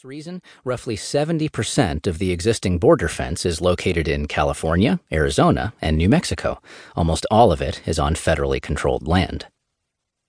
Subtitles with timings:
[0.00, 5.98] this reason, roughly 70% of the existing border fence is located in California, Arizona, and
[5.98, 6.58] New Mexico.
[6.96, 9.48] Almost all of it is on federally controlled land.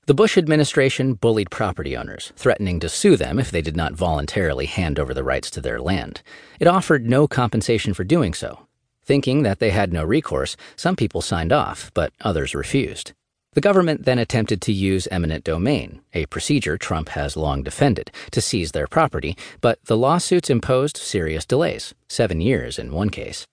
[0.07, 4.65] The Bush administration bullied property owners, threatening to sue them if they did not voluntarily
[4.65, 6.21] hand over the rights to their land.
[6.59, 8.67] It offered no compensation for doing so.
[9.05, 13.13] Thinking that they had no recourse, some people signed off, but others refused.
[13.53, 18.39] The government then attempted to use eminent domain, a procedure Trump has long defended, to
[18.39, 23.45] seize their property, but the lawsuits imposed serious delays, seven years in one case.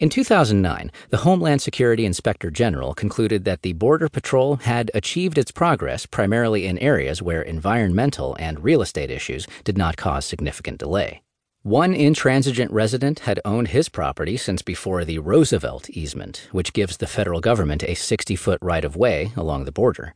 [0.00, 5.52] In 2009, the Homeland Security Inspector General concluded that the Border Patrol had achieved its
[5.52, 11.22] progress primarily in areas where environmental and real estate issues did not cause significant delay.
[11.62, 17.06] One intransigent resident had owned his property since before the Roosevelt easement, which gives the
[17.06, 20.14] federal government a 60 foot right of way along the border.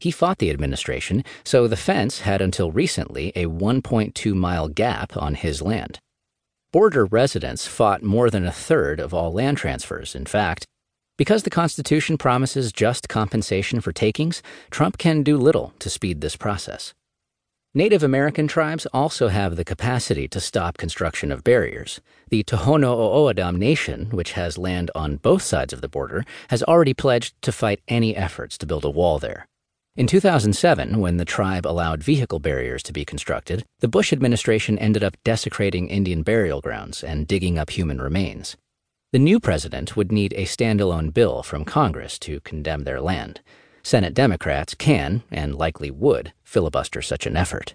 [0.00, 5.34] He fought the administration, so the fence had until recently a 1.2 mile gap on
[5.34, 5.98] his land.
[6.74, 10.66] Border residents fought more than a third of all land transfers, in fact.
[11.16, 16.36] Because the Constitution promises just compensation for takings, Trump can do little to speed this
[16.36, 16.92] process.
[17.74, 22.02] Native American tribes also have the capacity to stop construction of barriers.
[22.28, 26.92] The Tohono O'odham Nation, which has land on both sides of the border, has already
[26.92, 29.48] pledged to fight any efforts to build a wall there.
[29.96, 35.02] In 2007, when the tribe allowed vehicle barriers to be constructed, the Bush administration ended
[35.02, 38.54] up desecrating Indian burial grounds and digging up human remains.
[39.12, 43.40] The new president would need a standalone bill from Congress to condemn their land.
[43.82, 47.74] Senate Democrats can, and likely would, filibuster such an effort.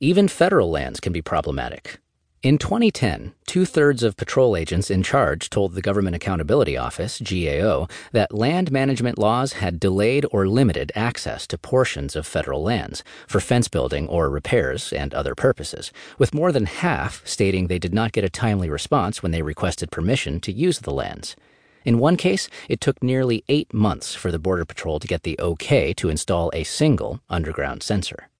[0.00, 1.98] Even federal lands can be problematic.
[2.44, 7.88] In 2010, two thirds of patrol agents in charge told the Government Accountability Office, GAO,
[8.12, 13.40] that land management laws had delayed or limited access to portions of federal lands for
[13.40, 18.12] fence building or repairs and other purposes, with more than half stating they did not
[18.12, 21.36] get a timely response when they requested permission to use the lands.
[21.84, 25.38] In one case, it took nearly eight months for the Border Patrol to get the
[25.38, 28.30] okay to install a single underground sensor.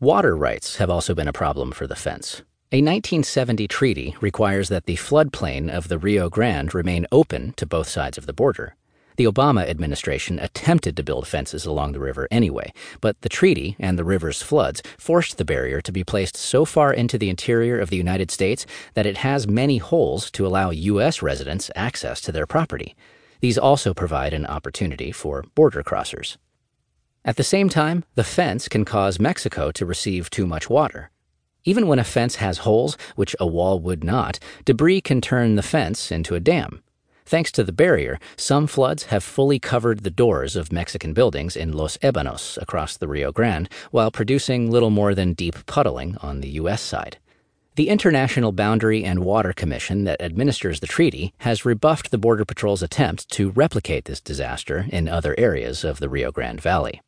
[0.00, 2.42] Water rights have also been a problem for the fence.
[2.70, 7.88] A 1970 treaty requires that the floodplain of the Rio Grande remain open to both
[7.88, 8.76] sides of the border.
[9.18, 13.98] The Obama administration attempted to build fences along the river anyway, but the treaty and
[13.98, 17.90] the river's floods forced the barrier to be placed so far into the interior of
[17.90, 18.64] the United States
[18.94, 21.20] that it has many holes to allow U.S.
[21.20, 22.94] residents access to their property.
[23.40, 26.36] These also provide an opportunity for border crossers.
[27.24, 31.10] At the same time, the fence can cause Mexico to receive too much water.
[31.64, 35.62] Even when a fence has holes, which a wall would not, debris can turn the
[35.64, 36.84] fence into a dam.
[37.28, 41.72] Thanks to the barrier, some floods have fully covered the doors of Mexican buildings in
[41.72, 46.48] Los Ebanos across the Rio Grande, while producing little more than deep puddling on the
[46.62, 46.80] U.S.
[46.80, 47.18] side.
[47.76, 52.82] The International Boundary and Water Commission that administers the treaty has rebuffed the Border Patrol's
[52.82, 57.02] attempt to replicate this disaster in other areas of the Rio Grande Valley.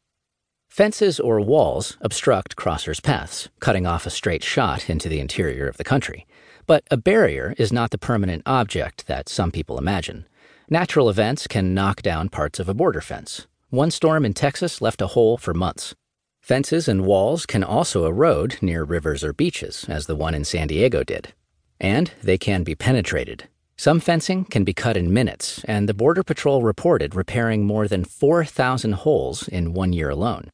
[0.68, 5.78] Fences or walls obstruct crossers' paths, cutting off a straight shot into the interior of
[5.78, 6.26] the country.
[6.66, 10.26] But a barrier is not the permanent object that some people imagine.
[10.68, 13.46] Natural events can knock down parts of a border fence.
[13.70, 15.94] One storm in Texas left a hole for months.
[16.40, 20.68] Fences and walls can also erode near rivers or beaches, as the one in San
[20.68, 21.34] Diego did.
[21.78, 23.48] And they can be penetrated.
[23.76, 28.04] Some fencing can be cut in minutes, and the Border Patrol reported repairing more than
[28.04, 30.50] 4,000 holes in one year alone.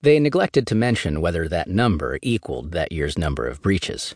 [0.00, 4.14] They neglected to mention whether that number equaled that year's number of breaches.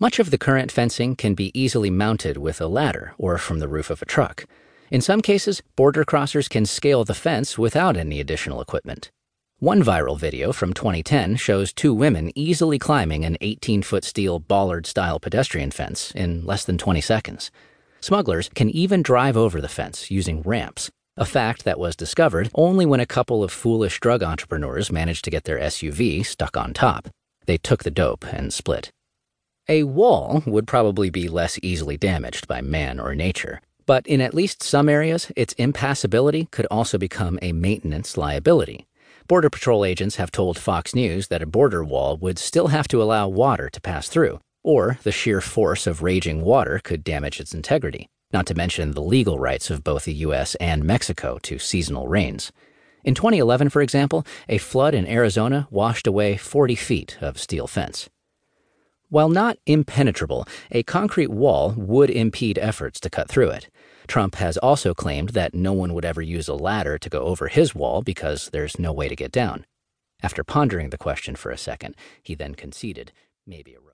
[0.00, 3.66] Much of the current fencing can be easily mounted with a ladder or from the
[3.66, 4.44] roof of a truck.
[4.92, 9.10] In some cases, border crossers can scale the fence without any additional equipment.
[9.58, 14.86] One viral video from 2010 shows two women easily climbing an 18 foot steel bollard
[14.86, 17.50] style pedestrian fence in less than 20 seconds.
[18.00, 22.86] Smugglers can even drive over the fence using ramps, a fact that was discovered only
[22.86, 27.08] when a couple of foolish drug entrepreneurs managed to get their SUV stuck on top.
[27.46, 28.92] They took the dope and split.
[29.70, 34.32] A wall would probably be less easily damaged by man or nature, but in at
[34.32, 38.86] least some areas, its impassability could also become a maintenance liability.
[39.26, 43.02] Border Patrol agents have told Fox News that a border wall would still have to
[43.02, 47.52] allow water to pass through, or the sheer force of raging water could damage its
[47.52, 50.54] integrity, not to mention the legal rights of both the U.S.
[50.54, 52.52] and Mexico to seasonal rains.
[53.04, 58.08] In 2011, for example, a flood in Arizona washed away 40 feet of steel fence.
[59.10, 63.70] While not impenetrable, a concrete wall would impede efforts to cut through it.
[64.06, 67.48] Trump has also claimed that no one would ever use a ladder to go over
[67.48, 69.64] his wall because there's no way to get down.
[70.22, 73.12] After pondering the question for a second, he then conceded
[73.46, 73.84] maybe a rope.